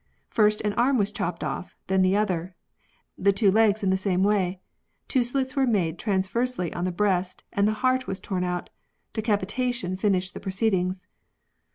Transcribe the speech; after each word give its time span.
First 0.31 0.61
an 0.61 0.73
arm 0.73 0.97
was 0.97 1.11
chopped 1.11 1.43
ofi", 1.43 1.75
then 1.85 2.01
the 2.01 2.17
other: 2.17 2.55
the 3.19 3.31
two 3.31 3.51
legs 3.51 3.83
in 3.83 3.91
the 3.91 3.95
same 3.95 4.23
way. 4.23 4.59
Two 5.07 5.21
slits 5.21 5.55
were 5.55 5.67
made 5.67 5.99
transversely 5.99 6.73
on 6.73 6.85
the 6.85 6.91
breast, 6.91 7.43
and 7.53 7.67
the 7.67 7.73
heart 7.85 8.07
was 8.07 8.19
torn 8.19 8.43
out; 8.43 8.71
decapitation 9.13 9.95
finished 9.95 10.33
the 10.33 10.39
proceedings. 10.39 11.05